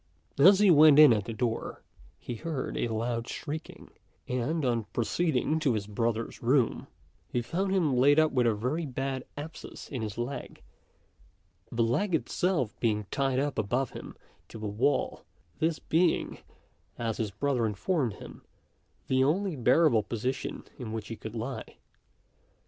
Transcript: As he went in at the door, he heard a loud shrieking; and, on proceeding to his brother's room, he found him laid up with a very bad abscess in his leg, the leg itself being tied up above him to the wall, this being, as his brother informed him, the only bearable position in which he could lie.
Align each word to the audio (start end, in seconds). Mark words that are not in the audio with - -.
As 0.39 0.57
he 0.59 0.71
went 0.71 0.97
in 0.97 1.13
at 1.13 1.25
the 1.25 1.31
door, 1.33 1.83
he 2.17 2.33
heard 2.33 2.75
a 2.75 2.87
loud 2.87 3.27
shrieking; 3.27 3.91
and, 4.27 4.65
on 4.65 4.85
proceeding 4.85 5.59
to 5.59 5.75
his 5.75 5.85
brother's 5.85 6.41
room, 6.41 6.87
he 7.29 7.43
found 7.43 7.71
him 7.71 7.95
laid 7.95 8.17
up 8.17 8.31
with 8.31 8.47
a 8.47 8.55
very 8.55 8.87
bad 8.87 9.23
abscess 9.37 9.89
in 9.89 10.01
his 10.01 10.17
leg, 10.17 10.63
the 11.71 11.83
leg 11.83 12.15
itself 12.15 12.73
being 12.79 13.05
tied 13.11 13.37
up 13.37 13.59
above 13.59 13.91
him 13.91 14.15
to 14.47 14.57
the 14.57 14.65
wall, 14.65 15.23
this 15.59 15.77
being, 15.77 16.39
as 16.97 17.17
his 17.17 17.29
brother 17.29 17.67
informed 17.67 18.13
him, 18.13 18.41
the 19.05 19.23
only 19.23 19.55
bearable 19.55 20.01
position 20.01 20.63
in 20.79 20.93
which 20.93 21.09
he 21.09 21.15
could 21.15 21.35
lie. 21.35 21.77